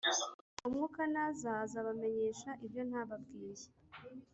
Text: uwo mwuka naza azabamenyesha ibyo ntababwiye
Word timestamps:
uwo 0.57 0.67
mwuka 0.73 1.01
naza 1.13 1.51
azabamenyesha 1.65 2.49
ibyo 2.65 2.81
ntababwiye 2.89 3.65